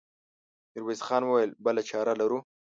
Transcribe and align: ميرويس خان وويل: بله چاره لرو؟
ميرويس 0.71 1.01
خان 1.07 1.23
وويل: 1.25 1.51
بله 1.65 1.81
چاره 1.89 2.13
لرو؟ 2.21 2.39